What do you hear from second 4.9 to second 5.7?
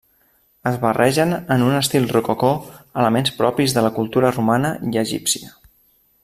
i egípcia.